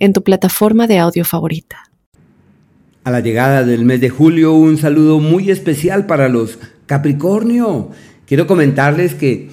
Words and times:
en 0.00 0.12
tu 0.12 0.24
plataforma 0.24 0.88
de 0.88 0.98
audio 0.98 1.24
favorita. 1.24 1.84
A 3.04 3.10
la 3.10 3.20
llegada 3.20 3.64
del 3.64 3.84
mes 3.84 4.00
de 4.00 4.10
julio, 4.10 4.54
un 4.54 4.76
saludo 4.76 5.20
muy 5.20 5.50
especial 5.50 6.06
para 6.06 6.28
los 6.28 6.58
Capricornio. 6.86 7.90
Quiero 8.26 8.46
comentarles 8.46 9.14
que 9.14 9.48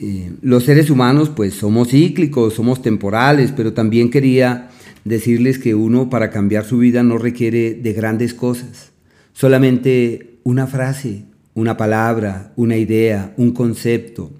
eh, 0.00 0.32
los 0.40 0.64
seres 0.64 0.88
humanos 0.88 1.28
pues 1.28 1.54
somos 1.54 1.88
cíclicos, 1.88 2.54
somos 2.54 2.80
temporales, 2.80 3.52
pero 3.54 3.72
también 3.72 4.10
quería 4.10 4.70
decirles 5.04 5.58
que 5.58 5.74
uno 5.74 6.10
para 6.10 6.30
cambiar 6.30 6.64
su 6.64 6.78
vida 6.78 7.02
no 7.02 7.18
requiere 7.18 7.74
de 7.74 7.92
grandes 7.92 8.34
cosas, 8.34 8.92
solamente 9.32 10.38
una 10.44 10.66
frase, 10.66 11.24
una 11.54 11.76
palabra, 11.76 12.52
una 12.56 12.76
idea, 12.76 13.32
un 13.36 13.52
concepto, 13.52 14.30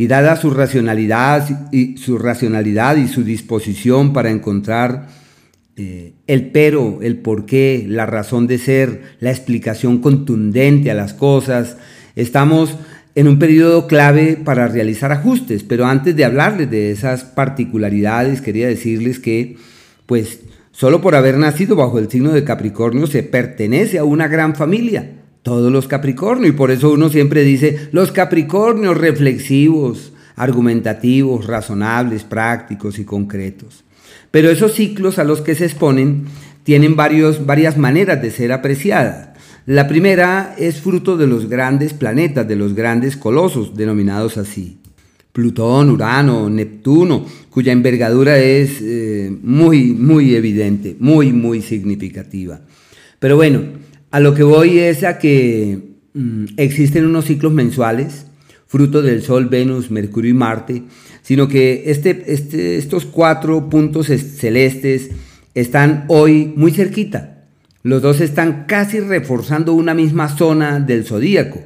y 0.00 0.06
dada 0.06 0.36
su 0.36 0.50
racionalidad 0.50 1.68
y 1.72 1.98
su 1.98 2.16
racionalidad 2.16 2.96
y 2.96 3.06
su 3.06 3.22
disposición 3.22 4.14
para 4.14 4.30
encontrar 4.30 5.08
eh, 5.76 6.14
el 6.26 6.52
pero, 6.52 7.00
el 7.02 7.18
porqué, 7.18 7.84
la 7.86 8.06
razón 8.06 8.46
de 8.46 8.56
ser, 8.56 9.02
la 9.20 9.30
explicación 9.30 9.98
contundente 9.98 10.90
a 10.90 10.94
las 10.94 11.12
cosas, 11.12 11.76
estamos 12.16 12.78
en 13.14 13.28
un 13.28 13.38
periodo 13.38 13.86
clave 13.86 14.38
para 14.42 14.68
realizar 14.68 15.12
ajustes. 15.12 15.64
Pero 15.64 15.84
antes 15.84 16.16
de 16.16 16.24
hablarles 16.24 16.70
de 16.70 16.92
esas 16.92 17.24
particularidades, 17.24 18.40
quería 18.40 18.68
decirles 18.68 19.18
que, 19.18 19.58
pues, 20.06 20.40
solo 20.72 21.02
por 21.02 21.14
haber 21.14 21.36
nacido 21.36 21.76
bajo 21.76 21.98
el 21.98 22.08
signo 22.08 22.32
de 22.32 22.44
Capricornio 22.44 23.06
se 23.06 23.22
pertenece 23.22 23.98
a 23.98 24.04
una 24.04 24.28
gran 24.28 24.54
familia 24.54 25.19
todos 25.42 25.72
los 25.72 25.88
Capricornios. 25.88 26.50
Y 26.50 26.56
por 26.56 26.70
eso 26.70 26.90
uno 26.90 27.08
siempre 27.08 27.42
dice, 27.42 27.88
los 27.92 28.12
Capricornios 28.12 28.96
reflexivos, 28.96 30.12
argumentativos, 30.36 31.46
razonables, 31.46 32.24
prácticos 32.24 32.98
y 32.98 33.04
concretos. 33.04 33.84
Pero 34.30 34.50
esos 34.50 34.74
ciclos 34.74 35.18
a 35.18 35.24
los 35.24 35.40
que 35.40 35.54
se 35.54 35.64
exponen 35.64 36.26
tienen 36.62 36.96
varios, 36.96 37.46
varias 37.46 37.76
maneras 37.76 38.22
de 38.22 38.30
ser 38.30 38.52
apreciadas. 38.52 39.30
La 39.66 39.88
primera 39.88 40.54
es 40.58 40.80
fruto 40.80 41.16
de 41.16 41.26
los 41.26 41.48
grandes 41.48 41.92
planetas, 41.92 42.46
de 42.48 42.56
los 42.56 42.74
grandes 42.74 43.16
colosos, 43.16 43.76
denominados 43.76 44.36
así. 44.38 44.78
Plutón, 45.32 45.90
Urano, 45.90 46.50
Neptuno, 46.50 47.24
cuya 47.50 47.72
envergadura 47.72 48.38
es 48.38 48.80
eh, 48.82 49.32
muy, 49.42 49.92
muy 49.92 50.34
evidente, 50.34 50.96
muy, 50.98 51.32
muy 51.32 51.62
significativa. 51.62 52.60
Pero 53.18 53.36
bueno, 53.36 53.60
a 54.10 54.20
lo 54.20 54.34
que 54.34 54.42
voy 54.42 54.78
es 54.78 55.04
a 55.04 55.18
que 55.18 55.78
mm, 56.14 56.44
existen 56.56 57.06
unos 57.06 57.26
ciclos 57.26 57.52
mensuales, 57.52 58.26
fruto 58.66 59.02
del 59.02 59.22
Sol, 59.22 59.46
Venus, 59.46 59.90
Mercurio 59.90 60.30
y 60.30 60.34
Marte, 60.34 60.82
sino 61.22 61.48
que 61.48 61.84
este, 61.86 62.24
este, 62.26 62.76
estos 62.76 63.04
cuatro 63.04 63.68
puntos 63.68 64.06
celestes 64.06 65.10
están 65.54 66.04
hoy 66.08 66.52
muy 66.56 66.72
cerquita. 66.72 67.44
Los 67.82 68.02
dos 68.02 68.20
están 68.20 68.64
casi 68.66 69.00
reforzando 69.00 69.72
una 69.72 69.94
misma 69.94 70.28
zona 70.28 70.80
del 70.80 71.04
zodíaco. 71.04 71.62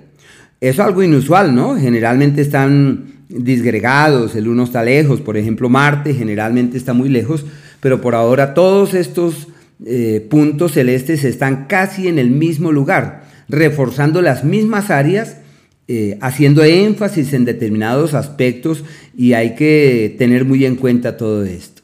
Eso 0.61 0.83
es 0.83 0.87
algo 0.87 1.03
inusual, 1.03 1.55
¿no? 1.55 1.77
Generalmente 1.77 2.41
están 2.41 3.15
disgregados, 3.29 4.37
el 4.37 4.49
uno 4.49 4.65
está 4.65 4.83
lejos, 4.83 5.21
por 5.21 5.37
ejemplo 5.37 5.69
Marte 5.69 6.15
generalmente 6.15 6.77
está 6.77 6.93
muy 6.93 7.09
lejos, 7.09 7.45
pero 7.81 8.01
por 8.01 8.15
ahora 8.15 8.55
todos 8.55 8.95
estos 8.95 9.49
eh, 9.85 10.27
puntos 10.31 10.73
celestes 10.73 11.25
están 11.25 11.67
casi 11.67 12.09
en 12.09 12.19
el 12.19 12.31
mismo 12.31 12.73
lugar, 12.73 13.25
reforzando 13.49 14.23
las 14.23 14.45
mismas 14.45 14.91
áreas, 14.91 15.39
eh, 15.87 16.17
haciendo 16.23 16.65
énfasis 16.65 17.35
en 17.35 17.45
determinados 17.45 18.15
aspectos 18.15 18.85
y 19.17 19.35
hay 19.35 19.55
que 19.55 20.15
tener 20.19 20.45
muy 20.45 20.65
en 20.65 20.77
cuenta 20.77 21.17
todo 21.17 21.45
esto. 21.45 21.83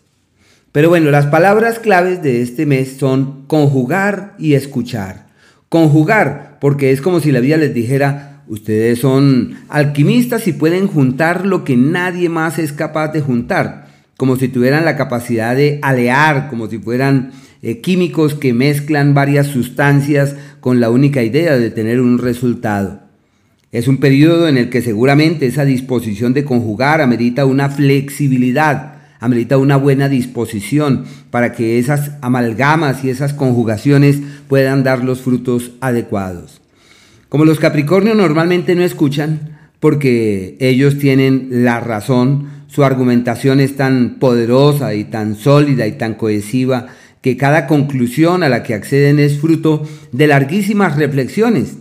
Pero 0.72 0.88
bueno, 0.88 1.10
las 1.10 1.26
palabras 1.26 1.80
claves 1.80 2.22
de 2.22 2.42
este 2.42 2.64
mes 2.64 2.96
son 2.98 3.46
conjugar 3.46 4.34
y 4.38 4.54
escuchar. 4.54 5.26
Conjugar, 5.68 6.58
porque 6.60 6.92
es 6.92 7.00
como 7.00 7.20
si 7.20 7.32
la 7.32 7.40
vida 7.40 7.56
les 7.56 7.74
dijera, 7.74 8.42
ustedes 8.46 9.00
son 9.00 9.58
alquimistas 9.68 10.46
y 10.48 10.52
pueden 10.52 10.86
juntar 10.86 11.44
lo 11.44 11.64
que 11.64 11.76
nadie 11.76 12.28
más 12.28 12.58
es 12.58 12.72
capaz 12.72 13.08
de 13.08 13.20
juntar, 13.20 13.88
como 14.16 14.36
si 14.36 14.48
tuvieran 14.48 14.84
la 14.84 14.96
capacidad 14.96 15.56
de 15.56 15.78
alear, 15.82 16.48
como 16.48 16.68
si 16.68 16.78
fueran 16.78 17.32
eh, 17.62 17.80
químicos 17.80 18.34
que 18.34 18.54
mezclan 18.54 19.14
varias 19.14 19.48
sustancias 19.48 20.34
con 20.60 20.80
la 20.80 20.90
única 20.90 21.22
idea 21.22 21.58
de 21.58 21.70
tener 21.70 22.00
un 22.00 22.18
resultado. 22.18 23.00
Es 23.72 23.86
un 23.86 23.98
periodo 23.98 24.48
en 24.48 24.56
el 24.56 24.70
que 24.70 24.82
seguramente 24.82 25.46
esa 25.46 25.64
disposición 25.64 26.32
de 26.32 26.44
conjugar 26.44 27.00
amerita 27.00 27.44
una 27.44 27.68
flexibilidad, 27.68 28.94
amerita 29.20 29.58
una 29.58 29.76
buena 29.76 30.08
disposición 30.08 31.04
para 31.30 31.52
que 31.52 31.78
esas 31.78 32.12
amalgamas 32.20 33.04
y 33.04 33.10
esas 33.10 33.32
conjugaciones 33.32 34.18
puedan 34.48 34.82
dar 34.82 35.04
los 35.04 35.20
frutos 35.20 35.72
adecuados. 35.80 36.60
Como 37.28 37.44
los 37.44 37.60
Capricornios 37.60 38.16
normalmente 38.16 38.74
no 38.74 38.82
escuchan, 38.82 39.58
porque 39.78 40.56
ellos 40.58 40.98
tienen 40.98 41.48
la 41.50 41.78
razón, 41.78 42.48
su 42.66 42.84
argumentación 42.84 43.60
es 43.60 43.76
tan 43.76 44.16
poderosa 44.18 44.94
y 44.94 45.04
tan 45.04 45.36
sólida 45.36 45.86
y 45.86 45.92
tan 45.92 46.14
cohesiva 46.14 46.88
que 47.20 47.36
cada 47.36 47.66
conclusión 47.66 48.42
a 48.42 48.48
la 48.48 48.62
que 48.62 48.74
acceden 48.74 49.18
es 49.18 49.38
fruto 49.38 49.86
de 50.12 50.26
larguísimas 50.26 50.96
reflexiones 50.96 51.76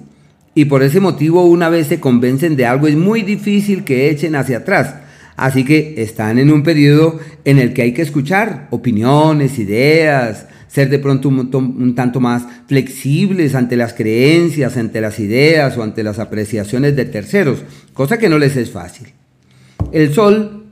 y 0.56 0.66
por 0.66 0.84
ese 0.84 1.00
motivo 1.00 1.46
una 1.46 1.70
vez 1.70 1.88
se 1.88 2.00
convencen 2.00 2.56
de 2.56 2.66
algo 2.66 2.88
es 2.88 2.96
muy 2.96 3.22
difícil 3.22 3.84
que 3.84 4.10
echen 4.10 4.36
hacia 4.36 4.58
atrás. 4.58 4.96
Así 5.38 5.64
que 5.64 5.96
están 6.00 6.38
en 6.38 6.52
un 6.52 6.64
periodo 6.64 7.18
en 7.46 7.60
el 7.60 7.74
que 7.74 7.84
hay 7.84 7.94
que 7.94 8.02
escuchar 8.02 8.68
opiniones, 8.72 9.58
ideas, 9.58 10.48
ser 10.68 10.90
de 10.90 11.00
pronto 11.00 11.30
un, 11.30 11.50
un, 11.54 11.96
tanto 11.96 12.20
más 12.20 12.44
flexibles 12.68 13.56
ante 13.56 13.78
las 13.78 13.94
creencias, 13.94 14.76
ante 14.76 15.00
las 15.00 15.18
ideas 15.20 15.78
o 15.78 15.84
ante 15.84 16.04
las 16.04 16.20
apreciaciones 16.20 16.96
de 16.98 17.06
terceros, 17.06 17.64
cosa 17.94 18.18
que 18.18 18.28
no 18.28 18.38
les 18.38 18.58
es 18.58 18.70
fácil. 18.70 19.08
El 19.94 20.14
Sol, 20.14 20.66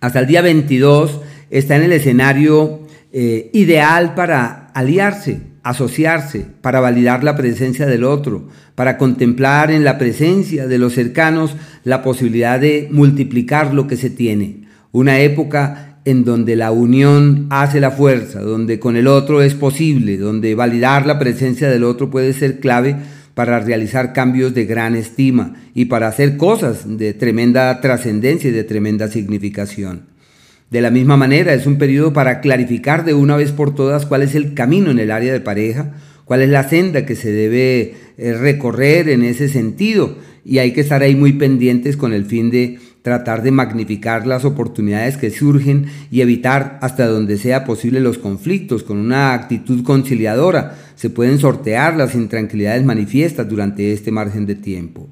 hasta 0.00 0.20
el 0.20 0.26
día 0.26 0.42
22, 0.42 1.22
está 1.48 1.76
en 1.76 1.84
el 1.84 1.92
escenario 1.92 2.86
eh, 3.12 3.50
ideal 3.52 4.14
para 4.14 4.68
aliarse, 4.68 5.40
asociarse, 5.62 6.46
para 6.60 6.80
validar 6.80 7.24
la 7.24 7.36
presencia 7.36 7.86
del 7.86 8.04
otro, 8.04 8.48
para 8.74 8.98
contemplar 8.98 9.70
en 9.70 9.84
la 9.84 9.98
presencia 9.98 10.66
de 10.66 10.78
los 10.78 10.94
cercanos 10.94 11.56
la 11.84 12.02
posibilidad 12.02 12.60
de 12.60 12.88
multiplicar 12.90 13.74
lo 13.74 13.86
que 13.86 13.96
se 13.96 14.10
tiene. 14.10 14.68
Una 14.92 15.20
época 15.20 15.98
en 16.04 16.24
donde 16.24 16.56
la 16.56 16.70
unión 16.70 17.46
hace 17.50 17.80
la 17.80 17.90
fuerza, 17.90 18.40
donde 18.40 18.78
con 18.78 18.96
el 18.96 19.06
otro 19.06 19.42
es 19.42 19.54
posible, 19.54 20.16
donde 20.16 20.54
validar 20.54 21.06
la 21.06 21.18
presencia 21.18 21.68
del 21.68 21.84
otro 21.84 22.10
puede 22.10 22.32
ser 22.32 22.60
clave 22.60 22.96
para 23.34 23.60
realizar 23.60 24.12
cambios 24.12 24.54
de 24.54 24.66
gran 24.66 24.94
estima 24.94 25.54
y 25.74 25.86
para 25.86 26.08
hacer 26.08 26.36
cosas 26.36 26.84
de 26.98 27.14
tremenda 27.14 27.80
trascendencia 27.80 28.50
y 28.50 28.52
de 28.52 28.64
tremenda 28.64 29.08
significación. 29.08 30.09
De 30.70 30.80
la 30.80 30.92
misma 30.92 31.16
manera, 31.16 31.52
es 31.52 31.66
un 31.66 31.78
periodo 31.78 32.12
para 32.12 32.40
clarificar 32.40 33.04
de 33.04 33.12
una 33.12 33.36
vez 33.36 33.50
por 33.50 33.74
todas 33.74 34.06
cuál 34.06 34.22
es 34.22 34.36
el 34.36 34.54
camino 34.54 34.92
en 34.92 35.00
el 35.00 35.10
área 35.10 35.32
de 35.32 35.40
pareja, 35.40 35.94
cuál 36.24 36.42
es 36.42 36.48
la 36.48 36.68
senda 36.68 37.04
que 37.04 37.16
se 37.16 37.32
debe 37.32 37.94
eh, 38.18 38.34
recorrer 38.34 39.08
en 39.08 39.24
ese 39.24 39.48
sentido. 39.48 40.16
Y 40.44 40.58
hay 40.58 40.72
que 40.72 40.80
estar 40.80 41.02
ahí 41.02 41.16
muy 41.16 41.32
pendientes 41.32 41.96
con 41.96 42.12
el 42.12 42.24
fin 42.24 42.50
de 42.50 42.78
tratar 43.02 43.42
de 43.42 43.50
magnificar 43.50 44.28
las 44.28 44.44
oportunidades 44.44 45.16
que 45.16 45.30
surgen 45.30 45.86
y 46.12 46.20
evitar 46.20 46.78
hasta 46.82 47.08
donde 47.08 47.36
sea 47.36 47.64
posible 47.64 47.98
los 47.98 48.18
conflictos 48.18 48.84
con 48.84 48.98
una 48.98 49.34
actitud 49.34 49.82
conciliadora. 49.82 50.76
Se 50.94 51.10
pueden 51.10 51.40
sortear 51.40 51.96
las 51.96 52.14
intranquilidades 52.14 52.84
manifiestas 52.84 53.48
durante 53.48 53.92
este 53.92 54.12
margen 54.12 54.46
de 54.46 54.54
tiempo. 54.54 55.08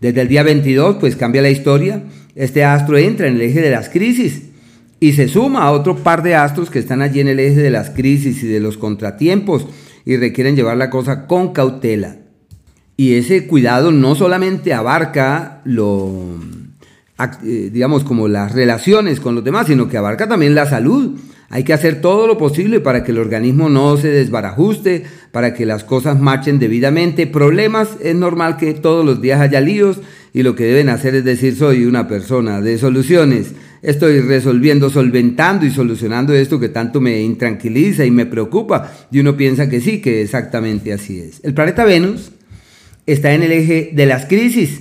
Desde 0.00 0.22
el 0.22 0.28
día 0.28 0.44
22, 0.44 0.96
pues 0.96 1.14
cambia 1.14 1.42
la 1.42 1.50
historia. 1.50 2.04
Este 2.34 2.64
astro 2.64 2.96
entra 2.96 3.28
en 3.28 3.34
el 3.34 3.42
eje 3.42 3.60
de 3.60 3.70
las 3.70 3.90
crisis 3.90 4.47
y 5.00 5.12
se 5.12 5.28
suma 5.28 5.62
a 5.62 5.70
otro 5.70 5.96
par 5.96 6.22
de 6.22 6.34
astros 6.34 6.70
que 6.70 6.78
están 6.78 7.02
allí 7.02 7.20
en 7.20 7.28
el 7.28 7.40
eje 7.40 7.60
de 7.60 7.70
las 7.70 7.90
crisis 7.90 8.42
y 8.42 8.46
de 8.48 8.60
los 8.60 8.76
contratiempos 8.76 9.66
y 10.04 10.16
requieren 10.16 10.56
llevar 10.56 10.76
la 10.76 10.90
cosa 10.90 11.26
con 11.26 11.52
cautela. 11.52 12.16
Y 12.96 13.14
ese 13.14 13.46
cuidado 13.46 13.92
no 13.92 14.16
solamente 14.16 14.74
abarca 14.74 15.60
lo, 15.64 16.36
eh, 17.44 17.70
digamos, 17.72 18.02
como 18.02 18.26
las 18.26 18.52
relaciones 18.52 19.20
con 19.20 19.36
los 19.36 19.44
demás, 19.44 19.68
sino 19.68 19.88
que 19.88 19.96
abarca 19.96 20.28
también 20.28 20.56
la 20.56 20.66
salud. 20.66 21.16
Hay 21.48 21.62
que 21.62 21.72
hacer 21.72 22.00
todo 22.00 22.26
lo 22.26 22.36
posible 22.36 22.80
para 22.80 23.04
que 23.04 23.12
el 23.12 23.18
organismo 23.18 23.68
no 23.68 23.96
se 23.96 24.08
desbarajuste, 24.08 25.04
para 25.30 25.54
que 25.54 25.64
las 25.64 25.84
cosas 25.84 26.20
marchen 26.20 26.58
debidamente. 26.58 27.26
Problemas, 27.26 27.96
es 28.02 28.16
normal 28.16 28.56
que 28.56 28.74
todos 28.74 29.04
los 29.04 29.22
días 29.22 29.40
haya 29.40 29.60
líos 29.60 30.00
y 30.34 30.42
lo 30.42 30.54
que 30.54 30.64
deben 30.64 30.88
hacer 30.88 31.14
es 31.14 31.24
decir 31.24 31.56
soy 31.56 31.84
una 31.84 32.08
persona 32.08 32.60
de 32.60 32.78
soluciones. 32.78 33.54
Estoy 33.80 34.20
resolviendo, 34.20 34.90
solventando 34.90 35.64
y 35.64 35.70
solucionando 35.70 36.34
esto 36.34 36.58
que 36.58 36.68
tanto 36.68 37.00
me 37.00 37.20
intranquiliza 37.22 38.04
y 38.04 38.10
me 38.10 38.26
preocupa. 38.26 38.92
Y 39.10 39.20
uno 39.20 39.36
piensa 39.36 39.68
que 39.68 39.80
sí, 39.80 40.00
que 40.00 40.22
exactamente 40.22 40.92
así 40.92 41.20
es. 41.20 41.40
El 41.44 41.54
planeta 41.54 41.84
Venus 41.84 42.32
está 43.06 43.32
en 43.34 43.44
el 43.44 43.52
eje 43.52 43.90
de 43.92 44.06
las 44.06 44.26
crisis. 44.26 44.80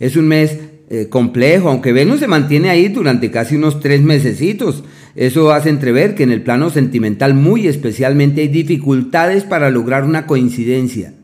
Es 0.00 0.16
un 0.16 0.26
mes 0.26 0.58
eh, 0.90 1.06
complejo, 1.08 1.68
aunque 1.68 1.92
Venus 1.92 2.18
se 2.20 2.26
mantiene 2.26 2.68
ahí 2.68 2.88
durante 2.88 3.30
casi 3.30 3.54
unos 3.54 3.78
tres 3.78 4.02
mesecitos. 4.02 4.82
Eso 5.14 5.52
hace 5.52 5.68
entrever 5.68 6.14
que 6.16 6.24
en 6.24 6.32
el 6.32 6.42
plano 6.42 6.70
sentimental 6.70 7.34
muy 7.34 7.68
especialmente 7.68 8.40
hay 8.40 8.48
dificultades 8.48 9.44
para 9.44 9.70
lograr 9.70 10.04
una 10.04 10.26
coincidencia. 10.26 11.14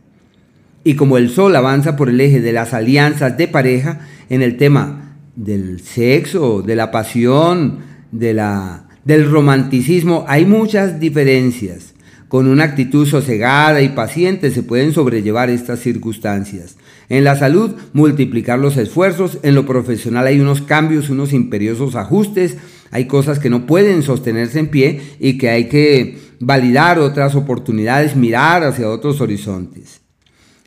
Y 0.85 0.95
como 0.95 1.19
el 1.19 1.31
Sol 1.31 1.57
avanza 1.57 1.97
por 1.97 2.09
el 2.09 2.21
eje 2.21 2.41
de 2.41 2.53
las 2.53 2.73
alianzas 2.75 3.37
de 3.37 3.49
pareja 3.49 4.07
en 4.31 4.43
el 4.43 4.57
tema 4.57 5.08
del 5.39 5.81
sexo, 5.81 6.63
de 6.63 6.75
la 6.75 6.91
pasión, 6.91 7.79
de 8.11 8.35
la, 8.35 8.89
del 9.05 9.31
romanticismo, 9.31 10.25
hay 10.29 10.45
muchas 10.45 11.01
diferencias. 11.01 11.95
Con 12.27 12.47
una 12.47 12.65
actitud 12.65 13.07
sosegada 13.07 13.81
y 13.81 13.91
paciente 13.91 14.51
se 14.51 14.63
pueden 14.63 14.93
sobrellevar 14.93 15.49
estas 15.49 15.79
circunstancias. 15.79 16.77
En 17.09 17.25
la 17.25 17.37
salud, 17.37 17.75
multiplicar 17.95 18.59
los 18.59 18.77
esfuerzos. 18.77 19.39
En 19.43 19.55
lo 19.55 19.65
profesional 19.65 20.27
hay 20.27 20.41
unos 20.41 20.61
cambios, 20.61 21.09
unos 21.09 21.33
imperiosos 21.33 21.95
ajustes. 21.95 22.59
Hay 22.91 23.07
cosas 23.07 23.39
que 23.39 23.49
no 23.49 23.65
pueden 23.65 24.03
sostenerse 24.03 24.59
en 24.59 24.69
pie 24.69 25.01
y 25.19 25.39
que 25.39 25.49
hay 25.49 25.69
que 25.69 26.19
validar 26.41 26.99
otras 26.99 27.35
oportunidades, 27.35 28.15
mirar 28.15 28.63
hacia 28.63 28.91
otros 28.91 29.23
horizontes. 29.23 30.03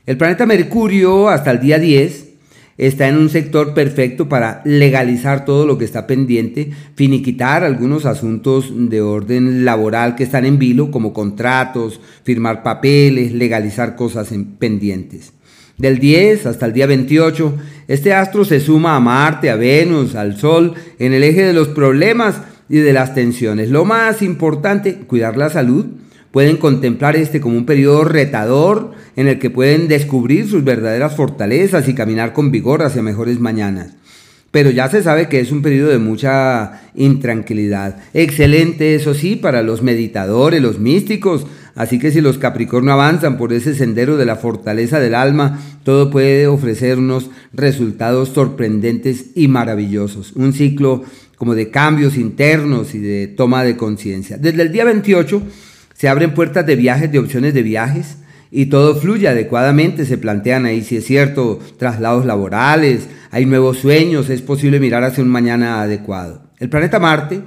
El 0.08 0.18
planeta 0.18 0.48
Mercurio 0.48 1.30
hasta 1.30 1.52
el 1.52 1.60
día 1.60 1.78
10 1.78 2.31
está 2.82 3.08
en 3.08 3.18
un 3.18 3.30
sector 3.30 3.76
perfecto 3.76 4.28
para 4.28 4.64
legalizar 4.66 5.46
todo 5.46 5.68
lo 5.68 5.78
que 5.78 5.86
está 5.86 6.08
pendiente, 6.08 6.72
finiquitar 6.96 7.64
algunos 7.64 8.08
asuntos 8.08 8.74
de 8.76 9.02
orden 9.02 9.64
laboral 9.64 10.16
que 10.16 10.24
están 10.24 10.46
en 10.46 10.58
vilo, 10.58 10.90
como 10.90 11.14
contratos, 11.14 12.02
firmar 12.24 12.64
papeles, 12.64 13.34
legalizar 13.34 13.96
cosas 13.96 14.30
pendientes. 14.58 15.34
Del 15.78 16.00
10 16.00 16.48
hasta 16.48 16.66
el 16.66 16.74
día 16.74 16.88
28, 16.88 17.54
este 17.88 18.16
astro 18.16 18.46
se 18.46 18.60
suma 18.60 18.96
a 18.96 19.00
Marte, 19.00 19.52
a 19.52 19.56
Venus, 19.56 20.16
al 20.16 20.36
Sol, 20.38 20.74
en 20.98 21.14
el 21.14 21.24
eje 21.24 21.44
de 21.44 21.54
los 21.54 21.68
problemas 21.68 22.42
y 22.68 22.78
de 22.78 22.94
las 22.94 23.14
tensiones. 23.14 23.70
Lo 23.70 23.86
más 23.86 24.24
importante, 24.24 24.96
cuidar 24.96 25.38
la 25.38 25.52
salud. 25.52 25.86
Pueden 26.32 26.58
contemplar 26.58 27.16
este 27.16 27.42
como 27.42 27.58
un 27.58 27.66
periodo 27.66 28.04
retador 28.04 28.92
en 29.16 29.28
el 29.28 29.40
que 29.40 29.50
pueden 29.50 29.88
descubrir 29.88 30.50
sus 30.50 30.64
verdaderas 30.64 31.16
fortalezas 31.16 31.88
y 31.88 31.94
caminar 31.94 32.34
con 32.34 32.52
vigor 32.52 32.84
hacia 32.84 33.02
mejores 33.02 33.40
mañanas. 33.40 33.96
Pero 34.52 34.70
ya 34.70 34.90
se 34.90 35.02
sabe 35.02 35.30
que 35.30 35.40
es 35.40 35.52
un 35.52 35.62
periodo 35.62 35.92
de 35.92 35.98
mucha 35.98 36.82
intranquilidad. 36.96 37.98
Excelente, 38.14 38.96
eso 38.96 39.14
sí, 39.14 39.36
para 39.38 39.62
los 39.62 39.82
meditadores, 39.82 40.62
los 40.62 40.80
místicos, 40.80 41.46
Así 41.76 42.00
que 42.00 42.12
si 42.12 42.22
los 42.22 42.38
Capricornio 42.38 42.92
avanzan 42.92 43.38
por 43.38 43.54
ese 43.54 43.74
sendero 43.76 44.18
de 44.18 44.26
la 44.26 44.36
fortaleza 44.36 45.00
del 45.00 45.16
alma, 45.16 45.60
todo 45.84 46.12
puede 46.12 46.48
ofrecer 46.48 46.98
unos 46.98 47.30
resultados 47.54 48.30
sorprendentes 48.30 49.28
y 49.36 49.48
maravillosos. 49.48 50.34
Un 50.34 50.54
ciclo 50.54 51.04
como 51.38 51.56
de 51.56 51.72
cambios 51.72 52.18
internos 52.18 52.94
y 52.94 53.00
de 53.00 53.28
toma 53.28 53.64
de 53.64 53.78
conciencia. 53.78 54.38
Desde 54.38 54.62
el 54.62 54.72
día 54.72 54.86
28 54.86 55.42
se 56.02 56.10
abren 56.10 56.34
puertas 56.34 56.66
de 56.66 56.76
viajes, 56.76 57.12
de 57.12 57.20
opciones 57.20 57.54
de 57.54 57.62
viajes 57.62 58.18
y 58.50 58.66
todo 58.66 58.96
fluye 58.96 59.28
adecuadamente. 59.28 60.04
Se 60.04 60.18
plantean 60.18 60.66
ahí, 60.66 60.82
si 60.82 60.96
es 60.98 61.06
cierto, 61.06 61.60
traslados 61.78 62.26
laborales, 62.26 63.08
hay 63.30 63.46
nuevos 63.46 63.78
sueños, 63.78 64.32
es 64.32 64.42
posible 64.42 64.80
mirar 64.80 65.04
hacia 65.04 65.24
un 65.24 65.30
mañana 65.30 65.80
adecuado. 65.80 66.42
El 66.58 66.70
planeta 66.70 66.98
Marte 66.98 67.42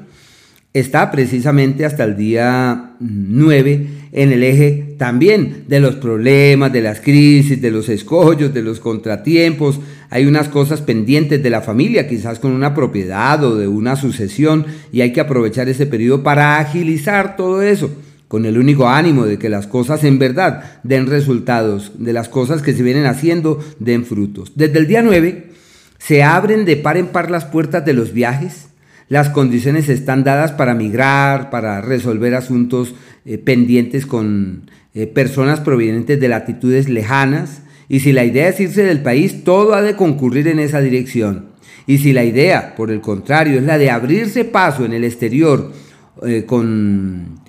está 0.72 1.10
precisamente 1.10 1.84
hasta 1.84 2.04
el 2.04 2.16
día 2.16 2.92
9 3.00 3.86
en 4.12 4.30
el 4.30 4.44
eje 4.44 4.94
también 4.98 5.64
de 5.66 5.80
los 5.80 5.96
problemas, 5.96 6.72
de 6.72 6.82
las 6.82 7.00
crisis, 7.00 7.60
de 7.60 7.72
los 7.72 7.88
escollos, 7.88 8.54
de 8.54 8.62
los 8.62 8.78
contratiempos. 8.78 9.80
Hay 10.10 10.26
unas 10.26 10.48
cosas 10.48 10.80
pendientes 10.80 11.42
de 11.42 11.50
la 11.50 11.60
familia, 11.60 12.06
quizás 12.06 12.38
con 12.38 12.52
una 12.52 12.72
propiedad 12.72 13.42
o 13.42 13.56
de 13.56 13.66
una 13.66 13.96
sucesión, 13.96 14.64
y 14.92 15.00
hay 15.00 15.12
que 15.12 15.20
aprovechar 15.20 15.68
ese 15.68 15.86
periodo 15.86 16.22
para 16.22 16.60
agilizar 16.60 17.34
todo 17.34 17.60
eso, 17.60 17.90
con 18.34 18.46
el 18.46 18.58
único 18.58 18.88
ánimo 18.88 19.26
de 19.26 19.38
que 19.38 19.48
las 19.48 19.68
cosas 19.68 20.02
en 20.02 20.18
verdad 20.18 20.80
den 20.82 21.06
resultados, 21.06 21.92
de 22.00 22.12
las 22.12 22.28
cosas 22.28 22.62
que 22.62 22.72
se 22.72 22.82
vienen 22.82 23.06
haciendo 23.06 23.64
den 23.78 24.04
frutos. 24.04 24.50
Desde 24.56 24.80
el 24.80 24.88
día 24.88 25.02
9 25.02 25.52
se 25.98 26.24
abren 26.24 26.64
de 26.64 26.74
par 26.74 26.96
en 26.96 27.06
par 27.06 27.30
las 27.30 27.44
puertas 27.44 27.84
de 27.84 27.92
los 27.92 28.12
viajes, 28.12 28.70
las 29.08 29.30
condiciones 29.30 29.88
están 29.88 30.24
dadas 30.24 30.50
para 30.50 30.74
migrar, 30.74 31.48
para 31.48 31.80
resolver 31.80 32.34
asuntos 32.34 32.96
eh, 33.24 33.38
pendientes 33.38 34.04
con 34.04 34.68
eh, 34.94 35.06
personas 35.06 35.60
provenientes 35.60 36.18
de 36.18 36.26
latitudes 36.26 36.88
lejanas. 36.88 37.62
Y 37.88 38.00
si 38.00 38.12
la 38.12 38.24
idea 38.24 38.48
es 38.48 38.58
irse 38.58 38.82
del 38.82 39.00
país, 39.00 39.44
todo 39.44 39.74
ha 39.74 39.82
de 39.82 39.94
concurrir 39.94 40.48
en 40.48 40.58
esa 40.58 40.80
dirección. 40.80 41.50
Y 41.86 41.98
si 41.98 42.12
la 42.12 42.24
idea, 42.24 42.74
por 42.74 42.90
el 42.90 43.00
contrario, 43.00 43.60
es 43.60 43.64
la 43.64 43.78
de 43.78 43.90
abrirse 43.90 44.44
paso 44.44 44.84
en 44.84 44.92
el 44.92 45.04
exterior 45.04 45.70
eh, 46.26 46.42
con 46.44 47.43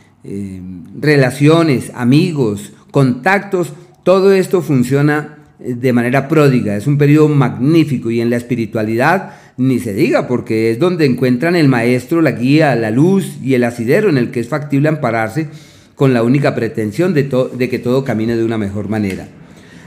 relaciones, 1.00 1.92
amigos, 1.96 2.74
contactos, 2.92 3.74
todo 4.04 4.32
esto 4.34 4.62
funciona 4.62 5.38
de 5.60 5.94
manera 5.94 6.28
pródiga. 6.28 6.76
Es 6.76 6.88
un 6.88 6.98
periodo 6.98 7.30
magnífico 7.30 8.12
y 8.12 8.22
en 8.22 8.30
la 8.30 8.38
espiritualidad 8.38 9.34
ni 9.58 9.80
se 9.80 9.94
diga, 9.94 10.28
porque 10.28 10.72
es 10.72 10.80
donde 10.80 11.06
encuentran 11.06 11.56
el 11.56 11.68
maestro, 11.68 12.22
la 12.22 12.32
guía, 12.32 12.76
la 12.76 12.92
luz 12.92 13.38
y 13.42 13.54
el 13.54 13.64
asidero 13.64 14.10
en 14.10 14.18
el 14.18 14.32
que 14.32 14.42
es 14.42 14.50
factible 14.50 14.90
ampararse 14.90 15.48
con 15.96 16.14
la 16.14 16.24
única 16.24 16.56
pretensión 16.56 17.14
de, 17.14 17.30
de 17.58 17.70
que 17.70 17.80
todo 17.80 18.04
camine 18.04 18.36
de 18.36 18.44
una 18.44 18.58
mejor 18.58 18.90
manera. 18.90 19.28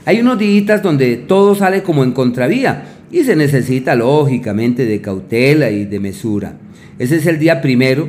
Hay 0.06 0.20
unos 0.20 0.38
días 0.38 0.82
donde 0.82 1.17
todo 1.17 1.55
sale 1.55 1.82
como 1.82 2.02
en 2.02 2.12
contravía 2.12 2.85
y 3.11 3.25
se 3.25 3.37
necesita 3.37 3.94
lógicamente 3.94 4.87
de 4.87 5.02
cautela 5.02 5.70
y 5.70 5.85
de 5.85 6.00
mesura. 6.00 6.55
Ese 6.99 7.17
es 7.17 7.26
el 7.26 7.38
día 7.38 7.61
primero 7.61 8.08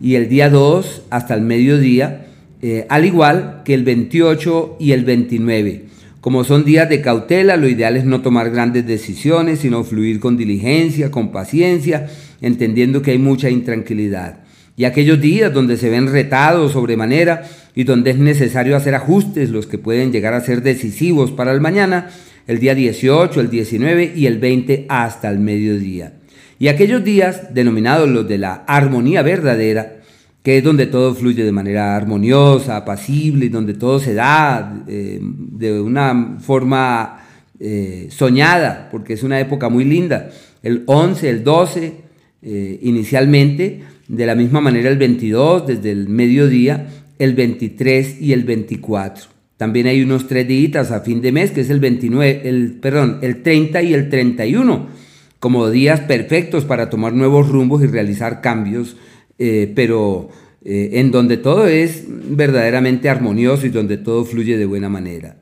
y 0.00 0.14
el 0.14 0.28
día 0.28 0.48
2 0.48 1.02
hasta 1.10 1.34
el 1.34 1.42
mediodía, 1.42 2.26
eh, 2.62 2.86
al 2.88 3.04
igual 3.04 3.62
que 3.64 3.74
el 3.74 3.84
28 3.84 4.76
y 4.78 4.92
el 4.92 5.04
29. 5.04 5.84
Como 6.20 6.44
son 6.44 6.64
días 6.64 6.88
de 6.88 7.00
cautela, 7.00 7.56
lo 7.56 7.68
ideal 7.68 7.96
es 7.96 8.04
no 8.04 8.20
tomar 8.20 8.50
grandes 8.50 8.86
decisiones, 8.86 9.60
sino 9.60 9.84
fluir 9.84 10.20
con 10.20 10.36
diligencia, 10.36 11.10
con 11.10 11.32
paciencia, 11.32 12.08
entendiendo 12.42 13.00
que 13.00 13.12
hay 13.12 13.18
mucha 13.18 13.48
intranquilidad. 13.48 14.40
Y 14.76 14.84
aquellos 14.84 15.20
días 15.20 15.52
donde 15.52 15.76
se 15.76 15.90
ven 15.90 16.12
retados 16.12 16.72
sobremanera 16.72 17.42
y 17.74 17.84
donde 17.84 18.10
es 18.10 18.18
necesario 18.18 18.76
hacer 18.76 18.94
ajustes, 18.94 19.50
los 19.50 19.66
que 19.66 19.78
pueden 19.78 20.12
llegar 20.12 20.34
a 20.34 20.40
ser 20.40 20.62
decisivos 20.62 21.30
para 21.32 21.52
el 21.52 21.60
mañana, 21.60 22.10
el 22.46 22.58
día 22.58 22.74
18, 22.74 23.40
el 23.40 23.50
19 23.50 24.12
y 24.14 24.26
el 24.26 24.38
20 24.38 24.86
hasta 24.88 25.30
el 25.30 25.38
mediodía. 25.38 26.19
Y 26.60 26.68
aquellos 26.68 27.02
días, 27.02 27.54
denominados 27.54 28.06
los 28.06 28.28
de 28.28 28.36
la 28.36 28.64
armonía 28.66 29.22
verdadera, 29.22 29.96
que 30.42 30.58
es 30.58 30.62
donde 30.62 30.86
todo 30.86 31.14
fluye 31.14 31.42
de 31.42 31.52
manera 31.52 31.96
armoniosa, 31.96 32.76
apacible, 32.76 33.46
y 33.46 33.48
donde 33.48 33.72
todo 33.72 33.98
se 33.98 34.12
da 34.12 34.84
eh, 34.86 35.18
de 35.22 35.80
una 35.80 36.36
forma 36.38 37.24
eh, 37.58 38.08
soñada, 38.10 38.90
porque 38.90 39.14
es 39.14 39.22
una 39.22 39.40
época 39.40 39.70
muy 39.70 39.86
linda. 39.86 40.28
El 40.62 40.82
11, 40.84 41.30
el 41.30 41.44
12, 41.44 41.94
eh, 42.42 42.78
inicialmente, 42.82 43.80
de 44.06 44.26
la 44.26 44.34
misma 44.34 44.60
manera 44.60 44.90
el 44.90 44.98
22, 44.98 45.66
desde 45.66 45.90
el 45.92 46.10
mediodía, 46.10 46.88
el 47.18 47.34
23 47.34 48.20
y 48.20 48.34
el 48.34 48.44
24. 48.44 49.24
También 49.56 49.86
hay 49.86 50.02
unos 50.02 50.28
tres 50.28 50.46
días 50.46 50.90
a 50.90 51.00
fin 51.00 51.22
de 51.22 51.32
mes, 51.32 51.52
que 51.52 51.62
es 51.62 51.70
el 51.70 51.80
29, 51.80 52.42
el, 52.44 52.72
perdón, 52.82 53.18
el 53.22 53.42
30 53.42 53.82
y 53.82 53.94
el 53.94 54.10
31, 54.10 55.09
como 55.40 55.68
días 55.70 56.00
perfectos 56.00 56.64
para 56.64 56.88
tomar 56.90 57.12
nuevos 57.12 57.48
rumbos 57.48 57.82
y 57.82 57.86
realizar 57.86 58.40
cambios 58.40 58.96
eh, 59.42 59.72
pero 59.74 60.28
eh, 60.62 60.90
en 61.00 61.10
donde 61.10 61.38
todo 61.38 61.66
es 61.66 62.04
verdaderamente 62.06 63.08
armonioso 63.08 63.64
y 63.64 63.70
donde 63.70 63.96
todo 63.96 64.26
fluye 64.26 64.58
de 64.58 64.66
buena 64.66 64.90
manera. 64.90 65.40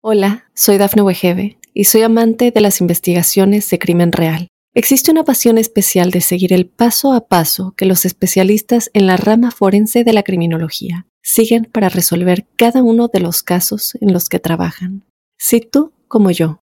Hola, 0.00 0.46
soy 0.54 0.76
Dafne 0.76 1.02
Wegebe 1.02 1.56
y 1.72 1.84
soy 1.84 2.02
amante 2.02 2.50
de 2.50 2.60
las 2.60 2.80
investigaciones 2.80 3.70
de 3.70 3.78
crimen 3.78 4.10
real. 4.10 4.48
Existe 4.74 5.12
una 5.12 5.22
pasión 5.22 5.56
especial 5.56 6.10
de 6.10 6.20
seguir 6.20 6.52
el 6.52 6.66
paso 6.66 7.12
a 7.12 7.28
paso 7.28 7.74
que 7.76 7.86
los 7.86 8.04
especialistas 8.04 8.90
en 8.92 9.06
la 9.06 9.16
rama 9.16 9.52
forense 9.52 10.02
de 10.02 10.12
la 10.12 10.24
criminología 10.24 11.06
siguen 11.22 11.68
para 11.70 11.88
resolver 11.88 12.48
cada 12.56 12.82
uno 12.82 13.06
de 13.06 13.20
los 13.20 13.44
casos 13.44 13.96
en 14.00 14.12
los 14.12 14.28
que 14.28 14.40
trabajan. 14.40 15.04
Si 15.38 15.60
tú, 15.60 15.92
como 16.08 16.32
yo, 16.32 16.61